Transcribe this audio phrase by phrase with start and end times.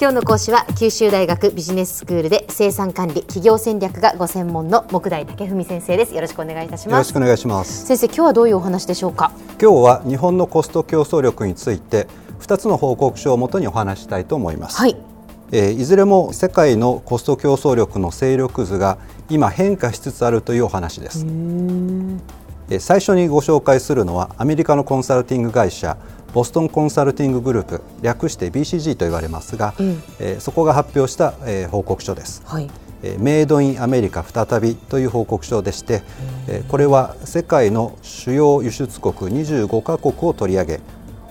[0.00, 6.14] 今日の講師は九州大学ビジネススクールで生産管理企業戦略がご専門の木大武文先生です。
[6.14, 6.92] よろしくお願いいたします。
[6.92, 7.84] よろしくお願いします。
[7.84, 9.32] 先生今日はどういうお話でしょうか？
[9.60, 12.06] 今日は日本のコスト競争力について
[12.38, 14.96] 2つの報告書をもとにお話したいと思います、はい。
[15.50, 21.26] えー、いずれも世界のコスト競争力の勢力図が今変化しつつあるというお話です。
[22.78, 25.96] 最初にご紹介するのはアメリカのコンサルティング会社
[26.32, 32.42] ボストンコンサルティンググループ略して BCG と言われますが、うん、えー、そこが発表した、えー、報告書です。
[32.44, 32.70] はい。
[33.02, 36.02] えー、メイドインアメリカ再びという報告書でして、
[36.48, 40.80] えー、これは世界の主要輸出国25カ国を取り上げ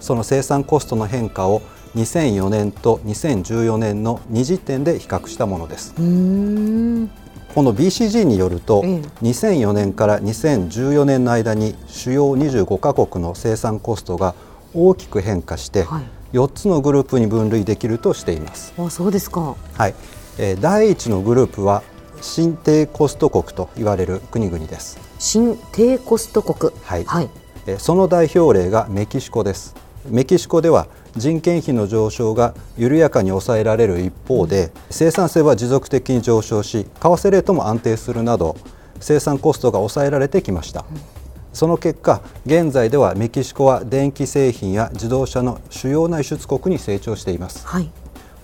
[0.00, 1.62] その生産コストの変化を
[1.96, 5.94] 2004年と2014年の2時点で比較したものです。
[5.96, 14.34] この BCG によると、うん、2004年から2014年の間に主要25カ国の生産コストが
[14.76, 18.74] 大きく変化して、はい、4つのグループに分類できるとしています。
[18.78, 19.94] あそうですか、はい
[20.38, 21.82] えー、第1のグループは
[22.20, 24.98] 新低コスト国と言われる国々です。
[25.18, 27.30] 新低コスト国、はいはい
[27.66, 29.74] えー、その代表例がメキシコです。
[30.08, 38.56] メキシコでは人件費の上昇が緩やかに抑えられる一方で生産性は持続的に上昇し為替レートも安定するなど
[39.00, 40.84] 生産コストが抑えられてきました。
[40.90, 41.15] うん
[41.56, 47.90] その結果現在ではメキシコは電気製品や自動車の主要な輸出国に成長しています、はい、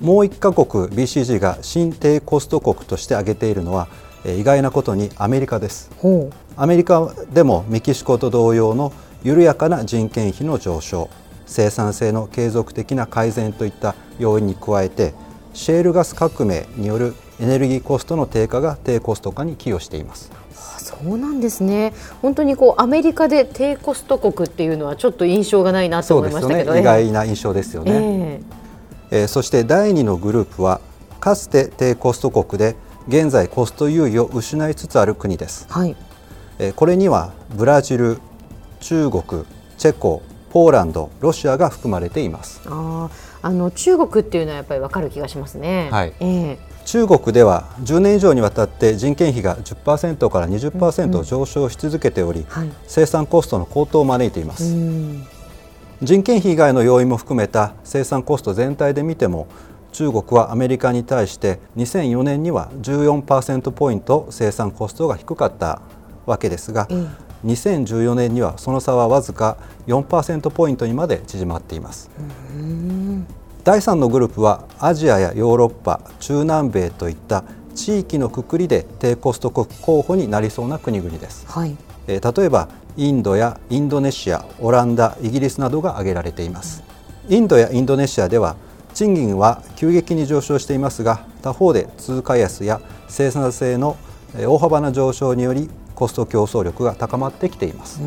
[0.00, 3.88] もう1カ国 BCG が新低コスト国として挙げているのは
[4.24, 5.90] 意外なことにアメリカです。
[6.56, 11.10] アメリカでもメキシコと同様の緩やかな人件費の上昇
[11.44, 15.12] 生産性の継続的な改善といった要因に加えて
[15.52, 20.30] シェールガス革命によるエネルギーコストの低下が低コスト化に寄与しています
[20.78, 21.92] そうなんですね。
[22.20, 27.92] 本当にこうアメリカで低コスト国っていうのはちょっと印象がないなと思いましたけど、ね、意外な印象ですよね、
[29.10, 30.80] えー、えー、そして第2のグループは
[31.20, 32.76] かつて低コスト国で
[33.08, 35.96] 現在コスト優位を失いつつある国です、はい、
[36.58, 38.18] えー、これにはブラジル
[38.80, 39.44] 中国
[39.78, 40.22] チェコ
[40.52, 42.60] ポーランドロシアが含まれています。
[42.66, 43.08] あ
[43.42, 46.14] あの中国っていうのはやっぱりわかる気がしますね、はい。
[46.20, 54.64] えー中国では10年以上にわたって人件費が10%から20%上昇し続けており、うんうんはい、生産コストの高騰を招いています、
[56.02, 59.46] 人件費以外の要因も含めた生産コスト全体で見ても
[59.92, 65.82] 中国はアメリカに対して2004年には14%ポイント生産コストが低かった
[66.26, 67.08] わけですが、うん、
[67.44, 72.10] 2014年にはその差はわずか4%ポイントにまで縮まっています。
[73.64, 77.44] 第3のグループはアジアやヨーロッパ中南米といった
[77.74, 81.76] 地域のくくりで低コスト国候補になりそうな国々です、はい、
[82.06, 86.82] えー、例えばインドやインドネシアオランダイギリスなどが挙げられています。
[87.28, 88.56] インドやインドネシアでは
[88.94, 93.96] 賃金は急激に上昇していますが他方で通貨安や生産性の
[94.34, 98.00] 大幅な上昇によりコスト競争力が高まってきています。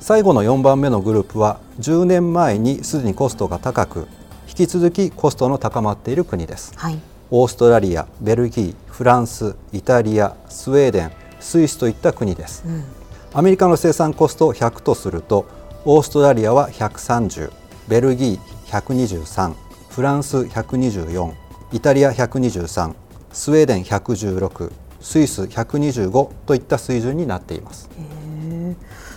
[0.00, 4.08] 最後の4番目のグループは10年前にすでにコストが高く
[4.48, 12.84] 引き続きコストの高まっている国です、はい、オーストラリアベルギーフランスイタリアスウェーデンスイスといった国です、うん、
[13.32, 15.46] アメリカの生産コストを100とすると
[15.84, 17.52] オーストラリアは130
[17.88, 19.54] ベルギー123
[19.88, 21.34] フランス124
[21.72, 22.94] イタリア123
[23.32, 24.72] スウェーデン116
[25.04, 27.90] スイス125といった水準になっています。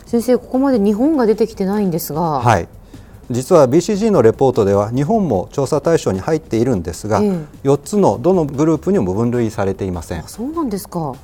[0.06, 2.68] 先生ここまで日本が出てきてないんですが、はい、
[3.32, 10.24] 実は BCG のレポートでは日本も調査対象に入っているんですが、えー、4つのどのグループにも分類されていません。
[10.28, 11.16] そうなんですか。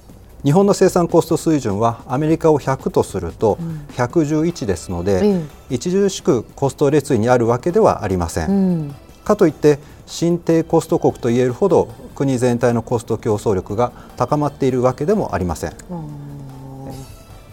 [0.43, 3.57] 日本の生産コスト水準はアメリカを100とすると
[3.95, 8.53] 111ですので、うん、著しくコスト列位にあるわけではありません、う
[8.83, 15.73] ん、かといって新低コスト国といえるほど国全体のコスト競争力が高まっているわけでもありません。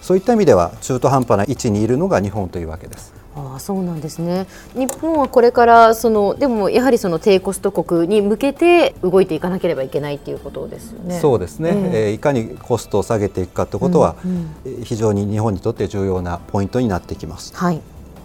[0.01, 3.13] そういった意味では中途半端な位置にいるのが日本というわけです。
[3.37, 4.47] あそうなんですね。
[4.75, 11.21] 日本はこれからそのでもやはりその低コスト国に向けて動いていかなければいけないということですよね。
[11.21, 17.55] そうですね、えー、えー、いかにコストを下げていくかということは、うんうん、非常に日本にとって重要なポイントになってきます。
[17.55, 17.81] はい、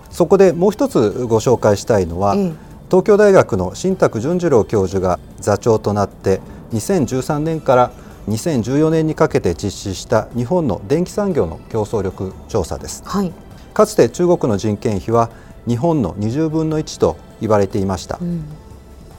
[0.10, 2.56] そこでもう一つご紹介したいのは、えー、
[2.90, 6.42] 東京大学の新宅淳二郎教授が座長となって
[6.74, 7.92] 2013年から
[8.28, 13.04] 2014年にかけて実施した日本の電気産業の競争力調査です。
[13.06, 13.32] はい。
[13.76, 15.30] かつて中国の人件費は
[15.68, 18.46] 日本の20分の1と言われていました、うん、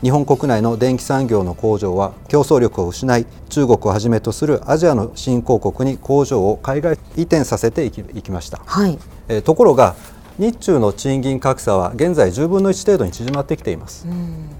[0.03, 8.99] 日本国内の電気産業の工場は競争力を失い中国をはじめとするアジアの新興国に工場を海外移転させていきました、はい、
[9.29, 9.95] えところが
[10.39, 14.51] 日中の賃金格差は現在10分の1程度に縮まってきています、うん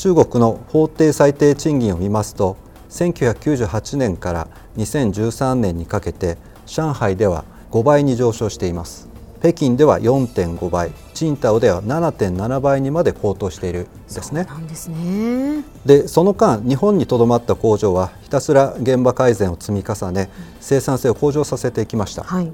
[0.00, 2.56] 中国の法定最低賃金を見ますと
[2.88, 4.48] 1998年から
[4.78, 9.10] 2013年にかけて上海では5倍に上昇しています
[9.40, 14.44] 北京では4.5倍青島では7.7倍にまで高騰しているんですね。
[14.44, 20.30] なんですねでその間日本にとどまった工場はひたすら現場改善を積み重ね
[20.60, 22.22] 生産性を向上させてきました。
[22.22, 22.50] はい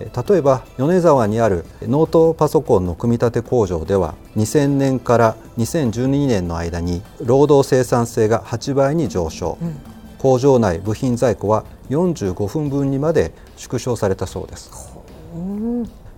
[0.00, 9.76] 例えば米沢にあるノートパソコンの組み立て工場では2000年から2012年の間に労働生産性が8倍に上昇、うん、
[10.18, 14.70] 工場内部品在庫は45分分にまで縮小されたそうです。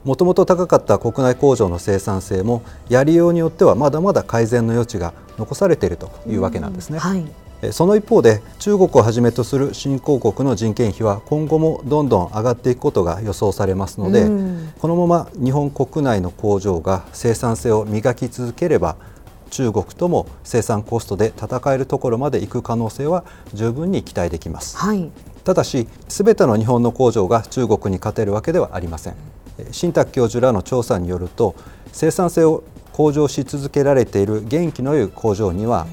[0.05, 6.99] もともと高かった国内工場の生産性もやりようによってはまだまだ改善の余地が残されているというわけなんですね。
[6.99, 7.25] はい、
[7.70, 14.25] その一方で中国をはじめとする新興国の人件費は今後もどんどん上がっていくことが予想されますので、
[14.81, 18.97] このまま日本国内の工場が生産性を磨き続ければ
[19.50, 24.76] 中国とも生産コストで戦えるところまで行く可能性は十分に期待できます。
[24.79, 25.11] はい、
[25.44, 29.14] ただし、すべての日本の工場が中国に勝てるわけではありません。
[29.70, 31.55] 新宅教授らの調査によると
[31.93, 35.87] 生産性を向上し続けられている元気の良い工場には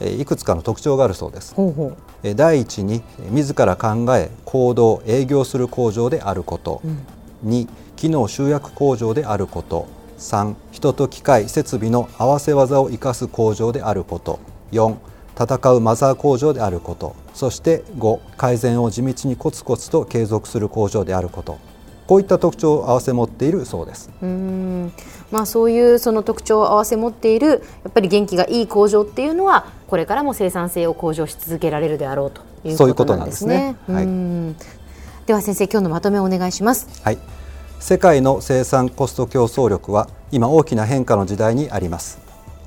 [0.00, 1.54] いくつかの特徴があるそうです。
[1.54, 2.34] ほうほう。
[2.34, 7.06] 第一に自ら考え行動営業する工場であること、うん、
[7.46, 9.86] 2機能集約工場であること。
[10.18, 14.38] 3人と機械設備の合わせ技を生かす工場であること。
[14.72, 14.96] 4
[15.36, 17.14] 戦うマザー工場であること。
[17.34, 21.58] そして5改善を地道にコツコツと継続する工場であること。
[22.06, 24.10] こういった特徴を併せ持っているそうです。
[24.22, 24.92] うん。
[25.30, 27.56] まあ、そういうその特徴を併せ持っているや
[27.88, 33.76] っぱり元気がいい工場っていうのはこれからも生産性を向上し続けられるであろうということなんですね。
[33.86, 34.14] ううすね
[34.48, 36.88] はい、では先生今日のまとめをお願いします。
[37.04, 37.18] はい。
[37.78, 42.18] 世界の生産コスト競争力は今大きな変化の時代にあります。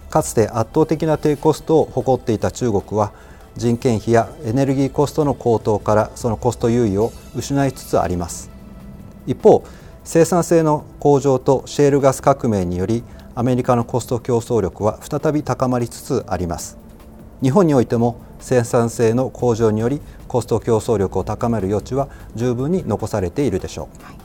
[0.10, 3.12] かつて圧倒的な低コストを誇っていた中国は
[3.58, 8.50] 人件費やエネルギーコストの高騰からそのコスト優位を失いつつあります。
[9.26, 9.66] 一方
[10.06, 13.04] 生産性の向上とシェールガス革命により
[13.36, 16.87] アメリカのコスト競争力は再び高まりつつあります
[17.42, 24.16] 日本においても生産性の向上によりコスト競争力を高める余地は十分に残されているでしょう、はい、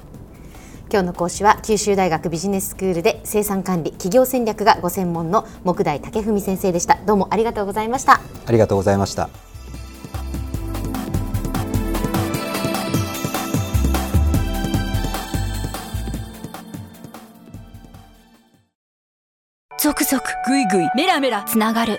[0.90, 6.98] 今日の講師は九州大学ビジネススクールで生産管理企業戦略がご専門の木大武文先生でした。
[7.06, 8.20] どうもありがとうございました。
[8.46, 9.28] ありがとうございました。
[19.78, 21.98] ゾクゾクグイグイメラメラつながる